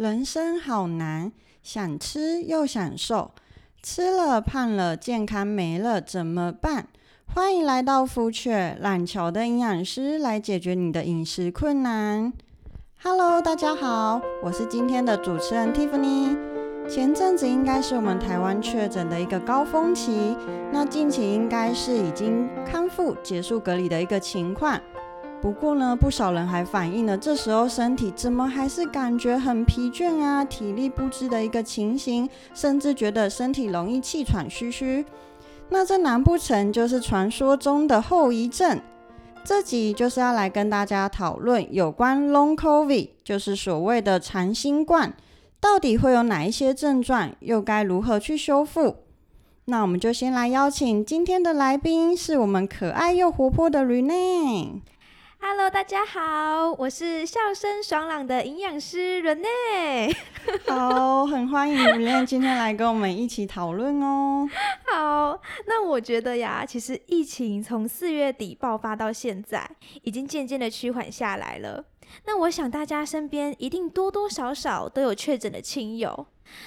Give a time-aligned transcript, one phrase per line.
[0.00, 1.30] 人生好难，
[1.62, 3.32] 想吃又想瘦，
[3.82, 6.86] 吃了胖了，健康没了，怎么办？
[7.26, 12.32] 欢迎来到福雀懒乔的营养师来解决你的饮食困难。
[13.02, 16.34] Hello，大家好，我是今天的主持人 Tiffany。
[16.88, 20.34] 前阵子应该是我们台湾确诊的一个高峰期，
[20.72, 24.80] 那近期应该是已经康复、结束隔离的一个情况。
[25.40, 35.04] 不过呢，不少人还反映了这时候身体怎么还是感觉很疲倦啊，体力不支的一个情形，甚至觉得身体容易气喘吁吁。
[35.70, 38.80] 那这难不成就是传说中的后遗症？
[39.42, 45.14] 这集就是要来跟大家讨论有关 Long COVID，就是所谓的长新冠，
[45.58, 48.96] 到底会有哪一些症状，又该如何去修复？
[49.64, 54.80] 那我们就先来邀请今天的来宾，是我们可爱又活泼的 Renee。
[55.42, 60.14] Hello，大家好，我是笑声爽朗的营养师 Renee。
[60.68, 64.46] 好，很欢迎 Renee 今天来跟我们一起讨论哦。
[64.84, 69.68] 好，那我觉得呀，其实疫情从四月底爆发到现在，
[70.02, 71.86] 已经渐渐的趋缓下来了。
[72.26, 76.26] 那我想大家身边一定多多少少都有确诊的亲友。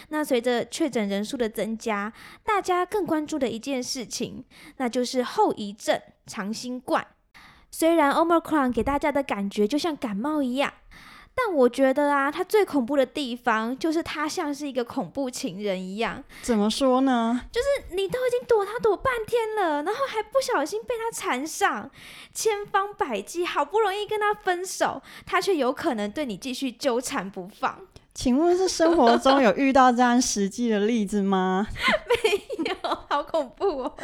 [0.09, 2.11] 那随着确诊人数的增加，
[2.43, 4.43] 大家更关注的一件事情，
[4.77, 7.05] 那就是后遗症长新冠。
[7.73, 10.71] 虽然 Omicron 给大家的感觉就像感冒一样，
[11.33, 16.23] 但我觉得啊，它最恐怖的地方就是它像是一个恐怖情人一样。
[16.43, 17.41] 怎么说呢？
[17.51, 21.89] 就是你都已经躲它躲半天了，然后还不小心被它缠上，
[22.31, 27.79] 千方百计好不容易跟它分手，它却有可能对你继续纠缠不放。
[28.13, 31.65] 请问是生活中有遇到这样实际的例子吗？
[32.23, 32.75] 没有，
[33.09, 33.95] 好恐怖哦。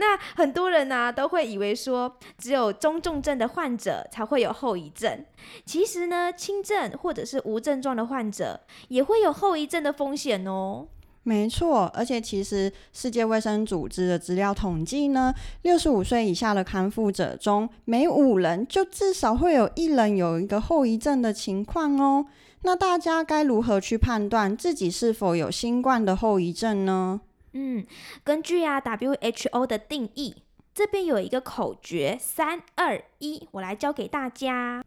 [0.00, 5.24] 那很多人呢、啊、都会以为说，只有中重症的患者才会有后遗症。
[5.66, 10.86] 其实呢，轻症或者是无症状的患者也会有后遗症的风险哦。
[11.24, 22.24] 没错，而且其实世界卫生组织的资料统计呢，六十五岁以下的康复者中，每五人就至少会有一人有一个后遗症的情况哦。
[22.62, 27.20] 那大家该如何去判断自己是否有新冠的后遗症呢？
[27.52, 27.86] 嗯，
[28.22, 30.42] 根据啊 WHO 的定义，
[30.74, 34.84] 这边有一个口诀，三二一，我来教给大家，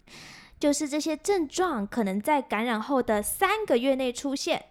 [0.60, 4.66] 就是这些症状可能在感染后的三个月内出现，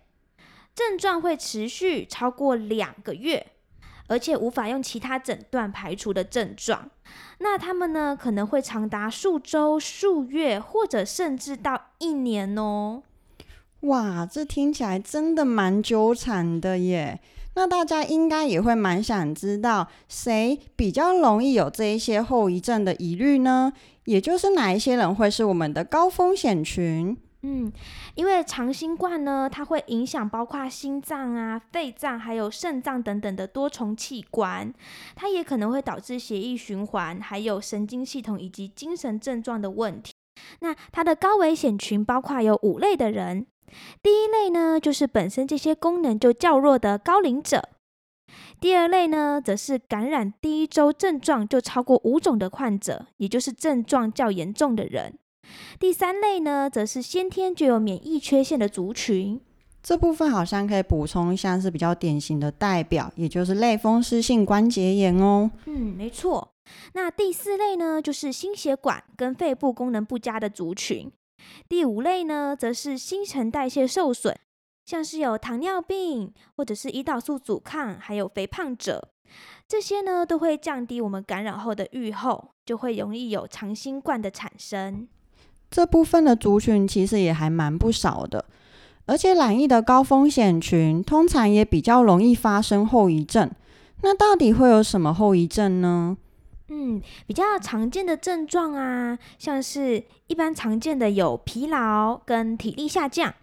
[0.75, 3.49] 症状会持续超过两个月，
[4.07, 6.89] 而且无法用其他诊断排除的症状，
[7.39, 13.03] 那他们呢可能会长达数周、数月，或者甚至到一年哦。
[13.81, 17.21] 哇，这听起来真的蛮纠缠的耶。
[17.55, 23.73] 那大家应该也会蛮想知道，谁比较容易有这一些后遗症的疑虑呢？
[24.05, 27.17] 也就是哪一些人会是我们的高风险群？
[27.43, 27.73] 嗯，
[28.15, 34.73] 因为长新冠呢，它会影响包括心脏啊、肺脏还有肾脏等等的多重器官，
[35.17, 40.13] 它也可能会导致血液循环，还有神经系统以及精神症状的问题。
[40.61, 43.47] 那它的高危险群包括有五类的人。
[44.03, 47.61] 第一类呢，就是本身这些功能就较弱的高龄者；
[48.61, 55.13] 第二类呢，则是感染第一周症状就超过五种的患者，也就是症状较严重的人；
[55.79, 59.41] 第三类呢，则是先天就有免疫缺陷的族群。
[59.83, 65.51] 这部分好像可以补充一下，是比较典型的代表，也就是类风湿性关节炎哦。
[65.65, 66.53] 嗯，没错。
[66.93, 71.11] 那第四类呢，就是心血管跟肺部功能不佳的族群。
[71.69, 74.35] 第五类呢，则是新陈代谢受损，
[74.87, 79.09] 像是有糖尿病或者是胰岛素阻抗，还有肥胖者，
[79.69, 85.07] 这些呢都会降低我们感染后的预后，就会容易有长新冠的产生。
[85.71, 88.45] 这部分的族群其实也还蛮不少的，
[89.07, 93.49] 而且染疫的高风险群通常也比较容易发生后遗症。
[94.03, 96.17] 那到底会有什么后遗症呢？
[96.73, 103.35] 嗯，比较常见的症状啊，像是一般常见的有疲劳跟体力下降。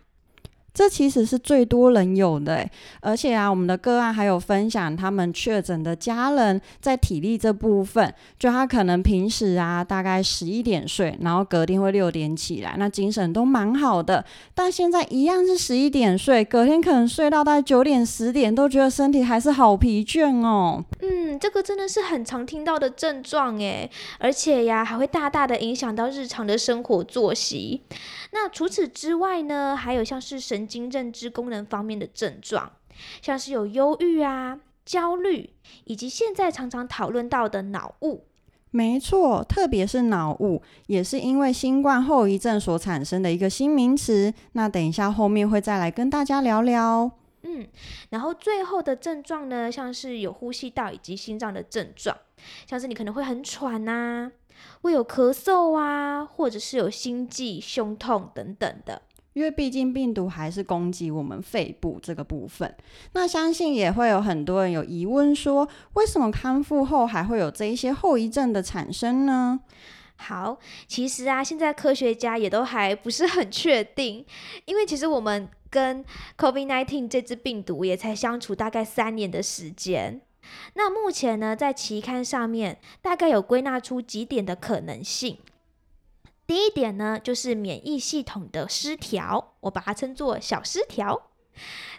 [0.77, 2.63] 这其实是最多人有的，
[3.01, 20.85] 而且啊，我们的个案还有分享他们确诊的家人在体力这部分，就他可能平时啊大概十一点睡，然后隔天会六点起来，那精神都蛮好的，但现在一样是十一点睡，隔天可能睡到大概九点十点，都觉得身体还是好疲倦哦。
[21.01, 23.89] 嗯，这个真的是很常听到的症状诶，
[24.19, 27.81] 而且呀还会大大的影响到日常的生活作息。
[28.31, 32.71] 那除此之外呢，还有像是神经认知功能方面的症状，
[33.21, 35.49] 像是有忧郁啊、焦虑，
[35.85, 38.25] 以及现在常常讨论到的脑雾。
[38.69, 44.33] 没错，特别是脑雾，也是因为新冠后遗症所产生的一个新名词。
[44.51, 47.09] 那等一下后面会再来跟大家聊聊。
[47.43, 47.65] 嗯，
[48.09, 52.15] 然后最后的症状呢，像是有呼吸道以及心脏的症状，
[52.67, 54.31] 像是你可能会很喘呐、啊，
[54.81, 59.01] 会有咳嗽啊，或者是有心悸、胸痛等等的。
[59.37, 62.75] 因为毕竟病毒还是攻击我们肺部这个部分，
[63.13, 69.59] 那相信也会有很多人有疑问说，为什么康复后还会有这一些后遗症的产生呢？
[70.15, 70.57] 好，
[70.87, 74.25] 其实啊，现在科学家也都还不是很确定，
[74.65, 76.03] 因为其实我们跟
[76.35, 80.19] COVID-19 这支病毒也才相处大概三年的时间。
[80.73, 85.37] 那目前呢，在期刊上面大概有归纳出几点的可能性。
[86.47, 91.29] 第一点呢，就是免疫系统的失调，我把它称作小失调。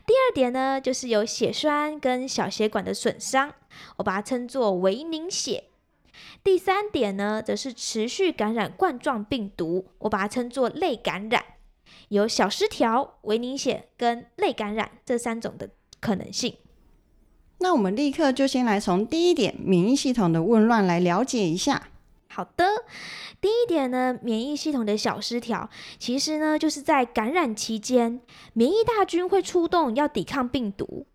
[0.06, 3.54] 第二点呢，就是有血栓跟小血管的损伤，
[3.98, 5.64] 我把它称作微凝血。
[6.42, 11.44] 第三点呢，则是持续感染冠状病毒，我把它称作类感染。
[12.08, 15.68] 有小失调、微凝血跟类感染这三种的
[16.00, 16.56] 可能性。
[17.58, 21.88] 那我们立刻就先来从第一点免疫系统的紊乱来了解一下。
[22.28, 22.64] 好的。
[23.40, 28.20] 第一点呢，免疫系统的小失调，其实呢就是在感染期间，
[28.52, 31.06] 免疫大军会出动要抵抗病毒。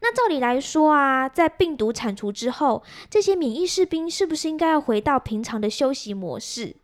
[0.00, 6.76] 那照理来说啊，在病毒铲除之后，这些免疫士兵是不是应该要回到平常的休息模式？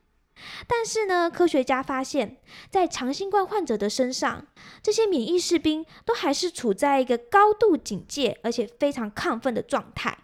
[0.66, 2.36] 但是呢，科学家发现，
[2.68, 4.46] 在长新冠患者的身上，
[4.82, 10.18] 这些免疫士兵都还是处在一个高度警戒，而且非常亢奋的状态。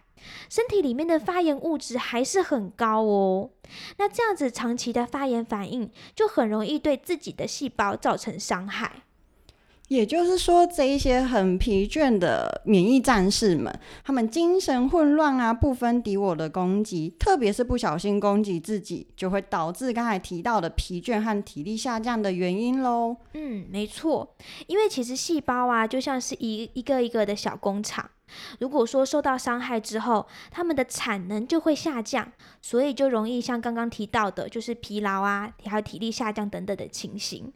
[0.49, 3.49] 身体里面的发炎物质还是很高哦，
[3.97, 9.03] 那这样子长期的发炎反应就很容易对自己的细胞造成伤害。
[9.91, 23.17] 也就是说，这一些很疲倦的免疫战士们，他们精神混乱啊，不分敌我的攻击，特别是不小心攻击自己，就会导致刚才提到的疲倦和体力下降的原因喽。
[23.33, 24.33] 嗯，没错，
[24.67, 28.09] 因为其实细胞啊，就像是一一个一个的小工厂。
[28.61, 37.51] 如果说受到伤害之后，他们的产能就会下降，所以就容易像刚刚提到的，就是疲劳啊，还有体力下降等等的情形。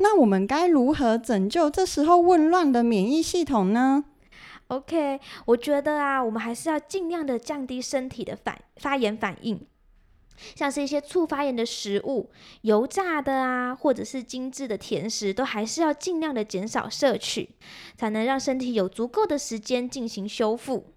[0.00, 4.04] 那我们该如何拯救这时候紊乱的免疫系统呢
[4.68, 9.66] ？OK，我觉得啊，我们还是要尽量的降低身体的反发炎反应。
[10.54, 12.30] 像是一些促发炎的食物、
[12.60, 17.56] 油炸的啊，或者是精致的甜食，都还是要尽量的减少摄取，
[17.96, 20.92] 才能让身体有足够的时间进行修复。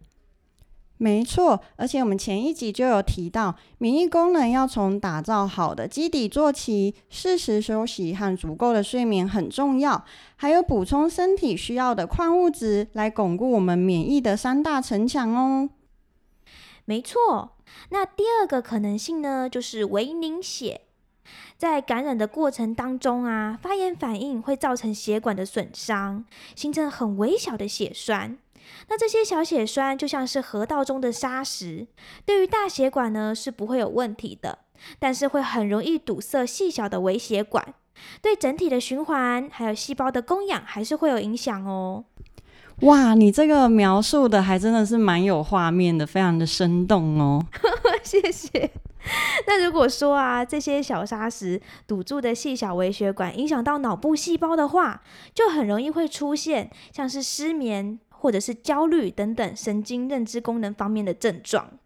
[1.04, 10.06] 没错，而且我们前一集就有提到，免疫功能要从打造好的基底做起，适时休息和足够的睡眠很重要，
[10.36, 15.72] 还有补充身体需要的矿物质，来巩固我们免疫的三大城墙哦。
[16.86, 17.54] 没错。
[17.90, 20.82] 那第二个可能性呢，就是微凝血，
[21.58, 26.24] 在感染的过程当中啊，发炎反应会造成血管的损伤，
[26.56, 28.38] 形成很微小的血栓。
[28.90, 31.88] 那这些小血栓就像是河道中的沙石，
[32.26, 34.60] 对于大血管呢是不会有问题的，
[35.00, 37.74] 但是会很容易堵塞细小的微血管，
[38.22, 42.06] 对整体的循环还有细胞的供氧还是会有影响哦。
[42.82, 47.46] 哇，你这个描述的还真的是蛮有画面的，非常的生动哦。
[48.02, 48.72] 谢谢。
[49.48, 55.02] 那如果说啊，这些小沙石堵住的细小微血管影响到脑部细胞的话，
[55.34, 61.80] 就很容易会出现像是失眠或者是焦虑等等神经认知功能方面的症状。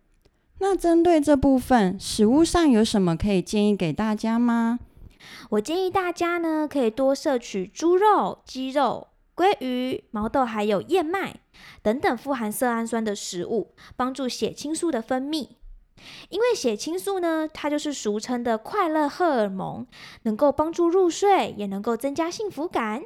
[0.60, 4.80] 那针对这部分，食物上有什么可以建议给大家吗？
[5.52, 9.08] 我建议大家呢，可以多摄取猪肉、鸡肉。
[9.36, 11.42] 鲑鱼、毛豆还有燕麦
[11.82, 15.50] 等等富含色氨酸的食物，帮助血清素的分泌。
[16.30, 19.86] 因为血清素呢，它就是俗称的快乐荷尔蒙，
[20.24, 23.04] 能够帮助入睡，也能够增加幸福感。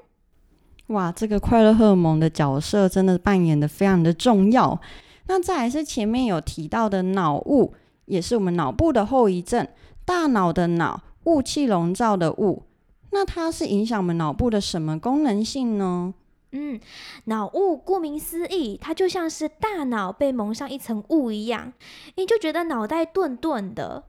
[0.89, 4.79] 哇，这个快乐荷尔蒙的角色真的扮演得非常的重要。
[5.27, 7.74] 那再来是前面有提到的脑雾，
[8.05, 9.67] 也是我们脑部的后遗症。
[10.03, 12.63] 大脑的脑，雾气笼罩的雾。
[13.12, 16.13] 那它是影响我们脑部的什么功能性呢？
[16.51, 16.79] 嗯，
[17.25, 21.72] 脑雾顾名思义，它就像是大脑被蒙上一层雾一样，
[22.15, 24.05] 你就觉得脑袋钝钝的。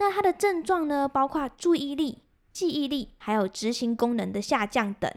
[0.00, 2.22] 那它的症状呢，包括注意力、
[2.52, 5.08] 记忆力，还有执行功能的下降等。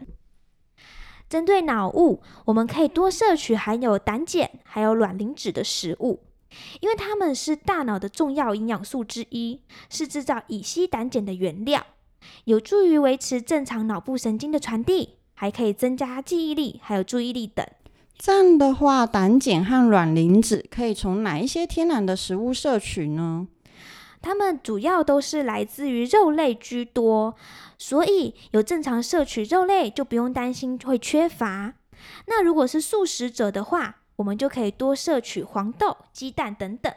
[1.28, 6.20] 针对脑雾，我们可以多摄取含有胆碱还有卵磷脂的食物，
[6.80, 11.84] 因为它们是大脑的重要营养素之一，是制造乙醯胆碱的原料。
[12.44, 17.66] 有助于维持正常脑部神经的传递，还可以增加记忆力，还有注意力等。
[18.16, 23.46] 这样的话，胆碱和卵磷脂可以从哪一些天然的食物摄取呢？
[24.20, 27.34] 它们主要都是来自于肉类居多，
[27.78, 31.74] 所以有正常摄取肉类就不用担心会缺乏。
[32.26, 36.92] 那如果是素食者的话，我们就可以多摄取黄豆、鸡蛋等等。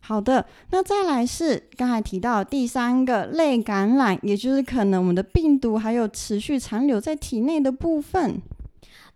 [0.00, 8.40] 好的，那再来是刚才提到第三个类感染，也就是可能我们的病毒还有持续残留在体内的部分。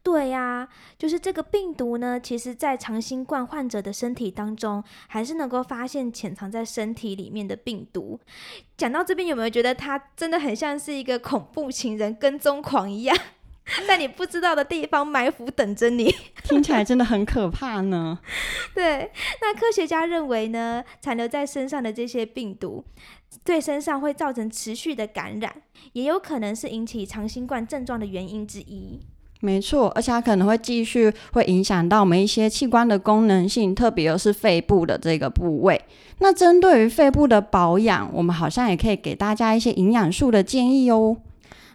[0.02, 0.66] 对呀，
[0.98, 8.18] 就是这个病毒呢，其实在长新冠患者的身体当中，还是能够发现潜藏在身体里面的病毒。
[8.76, 13.16] 讲到这边，有没有觉得它真的很像是一个恐怖情人跟踪狂一样？
[13.86, 18.18] 在你不知道的地方埋伏等着你， 听起来真的很可怕呢。
[18.74, 22.84] 对，那科学家认为呢，残留在身上的这些病毒，
[23.44, 29.02] 对身上会造成持续的感染，也有可能是引起长新冠症状的原因之一。
[29.40, 35.82] 没错，而且它可能会继续会影响到我们一些器官的功能性，特别又是肺部的这个部位。
[36.18, 41.16] 那针对于肺部的保养，我们好像也可以给大家一些营养素的建议哦。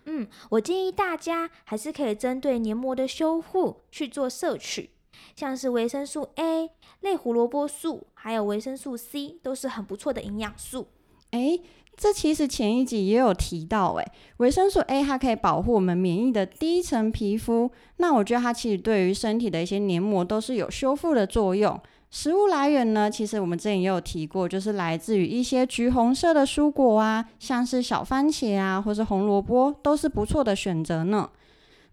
[0.05, 4.91] 嗯，我建议大家还是可以针对黏膜的修护去做摄取，
[5.35, 6.69] 像是维生素 A、
[7.01, 10.89] 类胡萝卜素，还有维生素 C，都是很不错的营养素。
[11.31, 11.59] 诶，
[11.97, 14.05] 这其实前一集也有提到，诶，
[14.37, 21.79] 维生素 A 它可以保护我们免疫的第一层皮肤，那我觉得它其实对于身体的一些黏膜都是有修复的作用。
[22.11, 31.29] 食物来源呢，其实我们之前也有提过，就是来自于一些橘红色的蔬果啊，像是小番茄啊，或是红萝卜，都是不错的选择呢。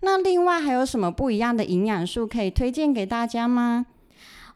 [0.01, 3.87] 那另外还有什么不一样的营养素可以推荐给大家吗？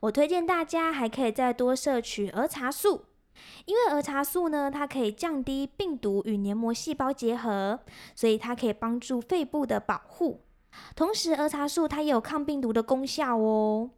[0.00, 3.02] 我推荐大家还可以再多摄取儿茶素，
[3.64, 7.80] 因为儿茶素呢，它可以降低病毒与黏膜细胞结合，
[8.14, 10.42] 所以它可以帮助肺部的保护。
[10.94, 13.90] 同时，儿茶素它也有抗病毒的功效哦。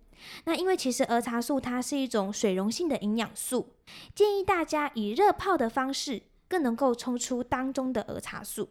[0.44, 3.74] 那因为其实儿茶素它是一种水溶性的营养素，
[4.14, 8.68] 建议大家以热泡的方式，更能够冲出当中的儿茶素。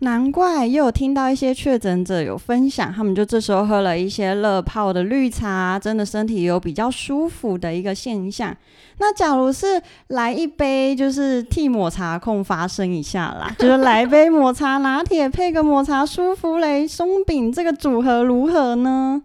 [0.00, 8.56] 难怪又有听到一些确诊者有分享，他们就这时候喝了一些热泡的绿茶，真的身体有比较舒服的一个现象。
[8.98, 19.20] 那假如是来一杯，就是替抹茶控发声一下啦， 就是来一杯抹茶拿铁配个抹茶舒芙蕾松饼，这个组合如何呢？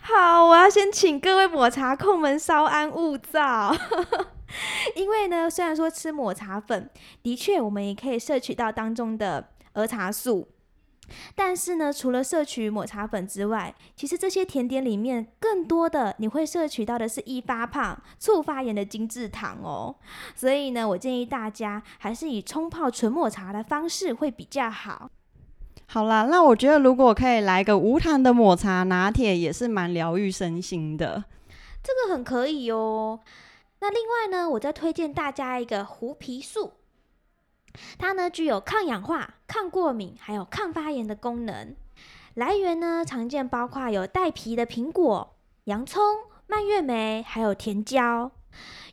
[0.00, 3.74] 好，我要先请各位抹茶控们稍安勿躁，
[4.96, 6.88] 因为呢，虽然说吃抹茶粉
[7.22, 10.48] 的确我们也可以摄取到当中的儿茶素，
[11.36, 19.94] 但是呢，除了摄取抹茶粉之外，其实这些甜点里面更多的你会摄取到的是易发胖、促发炎的精制糖哦。
[20.34, 25.10] 所以呢，我建议大家还是以冲泡纯抹茶的方式会比较好。
[25.86, 31.24] 好啦，那我觉得如果可以来个无糖的抹茶拿铁，也是蛮疗愈身心的。
[31.82, 33.20] 这个很可以哦。
[33.78, 36.72] 那另外呢，我再推荐大家一个胡皮素，
[37.98, 41.74] 它呢具有抗氧化、抗过敏还有抗发炎的功能。
[42.34, 46.02] 来源呢常见包括有带皮的苹果、洋葱、
[46.46, 48.32] 蔓越莓，还有甜椒。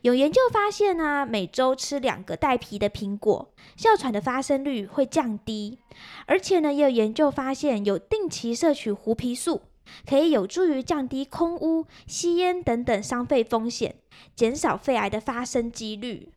[0.02, 5.78] 有研究发现呢、每周吃两个带皮的苹果，哮喘的发生率会降低。
[6.26, 9.62] 而且呢，也有研究发现，有定期摄取胡皮素，
[10.06, 13.96] 可以有助于降低空污、吸烟等等伤肺风险，
[14.36, 16.33] 减少肺癌的发生几率。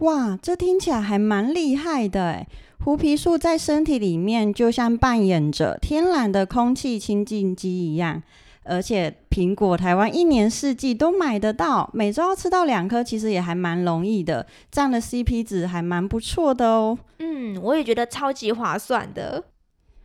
[0.00, 2.46] 哇，这听起来还蛮厉害的诶！
[2.84, 8.22] 胡皮素在身体里面就像扮演着天然的空气清净机一样。
[8.66, 16.98] 而且苹果台湾一年四季都买得到，每周要吃到两颗，其实也还蛮容易的，这样的 CP 值还蛮不错的哦。
[17.18, 19.44] 嗯，我也觉得超级划算的。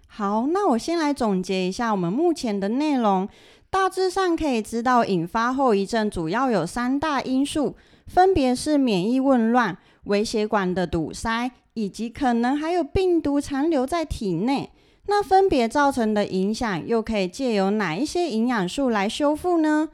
[0.07, 3.29] 好，那我先来总结一下我们目前的内容，
[3.69, 7.77] 大致上可以知道引发后遗症主要有三大因素，
[8.09, 14.71] 分别是免疫紊乱、微血管的堵塞，以及可能还有病毒残留在体内。
[15.05, 19.89] 那分别造成的影响，又可以借由哪一些营养素来修复呢？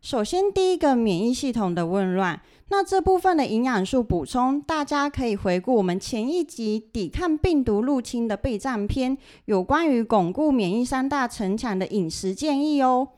[0.00, 13.08] 首先，第一个免疫系统的紊乱，那这部分的营养素补充，大家可以回顾我们前一集抵抗病毒入侵的备战篇，有关于巩固免疫三大城墙的饮食建议哦。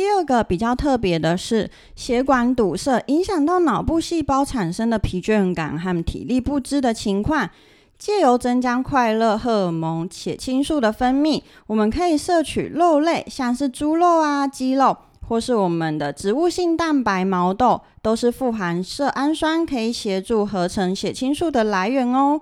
[0.00, 7.50] 第二个比较特别的是，血管堵塞影响到脑部细胞产生的疲倦感和体力不支的情况。
[7.98, 14.96] 借由增加快乐荷尔蒙血清素的分泌，我们可以摄取肉类，像是猪肉啊、鸡肉，
[15.28, 22.40] 或是我们的植物性蛋白毛豆，都是富含色氨酸，可以协助合成血清素的来源哦。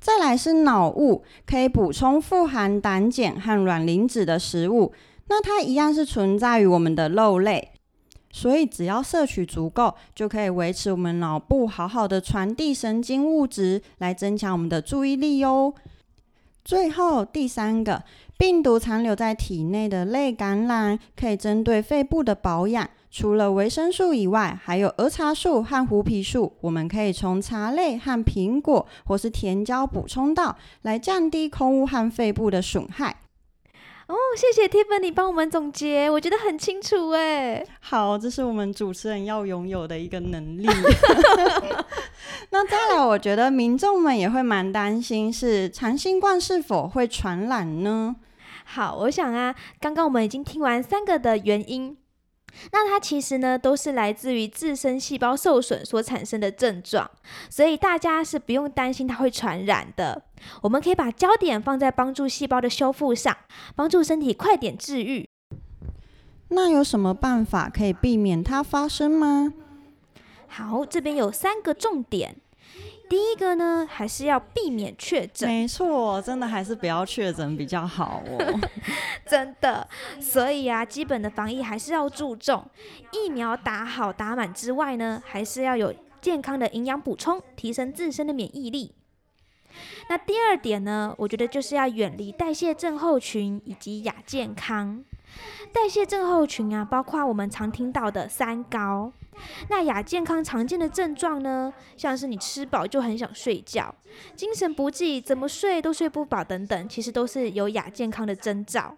[0.00, 4.92] 再来是脑雾，可以补充富含胆碱和卵磷脂的食物，
[5.30, 7.70] 那它一样是存在于我们的肉类。
[8.32, 15.74] 所以只要摄取足够，就可以维持我们脑部好好的传递神经物质，来增强我们的注意力哟。
[16.64, 18.04] 最后第三个，
[18.38, 22.88] 病毒残留在体内的类感染，可以针对肺部的保养。
[23.10, 33.16] 除了维生素以外，还有儿茶素和胡皮素，我们可以从茶类和苹果或是甜椒补充到，来降低空污和肺部的损害。
[34.10, 37.64] 哦，谢谢 Tiffany 帮我们总结，我觉得很清楚哎。
[37.78, 40.66] 好，这是我们主持人要拥有的一个能力。
[42.50, 48.16] 那再来，我觉得民众们也会蛮担心，是长新冠是否会传染呢？
[48.64, 51.96] 好，我想啊，刚刚我们已经听完三个的原因。
[52.72, 57.10] 那它其实呢，都是来自于自身细胞受损所产生的症状，
[57.48, 60.22] 所以大家是不用担心它会传染的。
[60.62, 63.36] 我们可以把焦点放在帮助细胞的修复上，
[63.74, 65.28] 帮助身体快点治愈。
[66.48, 69.52] 那有什么办法可以避免它发生吗？
[70.48, 72.36] 好，这边有三个重点。
[73.10, 75.48] 第一个呢，还是要避免确诊。
[75.48, 78.60] 没错，真的还是不要确诊比较好哦。
[79.26, 79.86] 真的，
[80.20, 82.64] 所以啊，基本的防疫还是要注重。
[83.12, 88.94] 疫苗打好打满之外呢，还是要有健康的营养补充，提升自身的免疫力。
[90.08, 95.04] 那第二点呢，我觉得就是要远离代谢症候群以及亚健康。
[95.72, 99.12] 代谢症候群啊，包括我们常听到的三高。
[99.68, 103.94] 那亚健康常见的症状呢，像是你吃饱就很想睡觉，
[104.34, 108.96] 精神不济，怎么睡都睡不饱等等，其实都是有亚健康的征兆。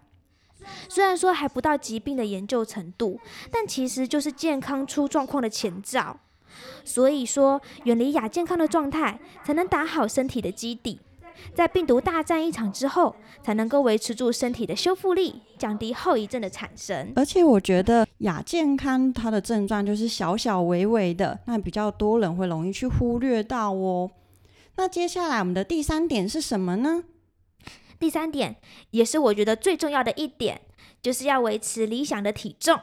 [0.87, 3.19] 虽然说还不到疾病的研究程度，
[3.51, 6.17] 但其实就是健康出状况的前兆。
[6.85, 10.99] 所以说，远离亚健康的状态，才能打好身体的基底。
[11.53, 17.13] 在病毒大战一场之后，才能够维持住身体的修复力，降低后遗症的产生。
[17.15, 24.11] 而且我觉得亚健康它的症状就是小小微微的，那比较多人会容易去忽略到哦。
[24.75, 27.03] 那接下来我们的第三点是什么呢？
[27.99, 28.57] 第三点
[28.89, 30.61] 也是我觉得最重要的一点，
[31.01, 32.79] 就是要维持理想的体重。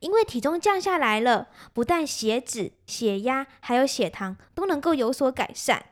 [0.00, 5.86] 因为体重降下来了，不但血脂、血压还有血糖都能够有所改善。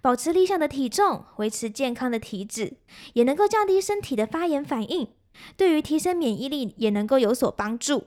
[0.00, 2.74] 保持理想的体重，维持健康的体脂，
[3.14, 5.08] 也能够降低身体的发炎反应，
[5.56, 8.04] 对于提升免疫力也能够有所帮助。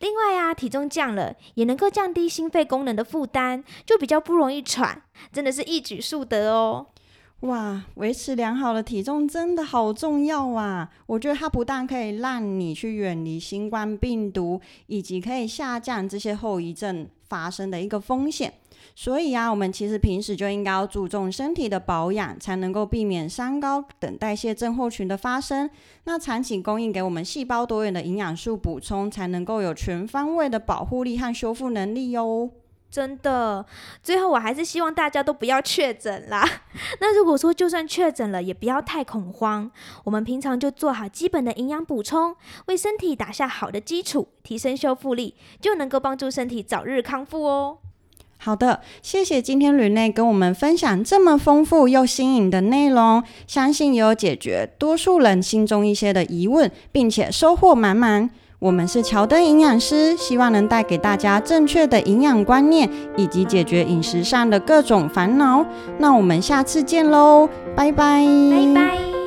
[0.00, 6.86] 另外啊，体重降了，也能够降低心肺功能的负担，就比较不容易喘，真的是一举数得哦。
[7.40, 10.90] 哇，维持良好的体重真的好重要啊！
[11.06, 18.52] 我觉得它不但可以让你去远离新冠病毒，以及可以下降这些后遗症发生的一个风险。
[18.94, 25.70] 所以啊，我们其实平时就应该要注重身体的保养，才能够避免三高等代谢症候群的发生。
[26.04, 32.50] 那长期供应给我们细胞多元的营养素补充，才能够有全方位的保护力和修复能力哟。
[32.90, 33.64] 真的，
[34.02, 36.44] 最后我还是希望大家都不要确诊啦。
[37.00, 39.70] 那如果说就算确诊了，也不要太恐慌。
[40.02, 42.34] 我们平常就做好基本的营养补充，
[42.66, 47.78] 为身体打下好的基础，提升修复力，就能够帮助身体早日康复哦。
[48.42, 58.30] 好的，谢谢今天吕内跟我们分享这么丰富又新颖的内容，相信也有解决多数人心中一些的疑问，并且收获满满。
[58.58, 65.64] 我们是乔登营养师，希望能带给大家正确的营养观念，以及解决饮食上的各种烦恼。
[65.98, 69.19] 那我们下次见喽，拜拜，拜拜。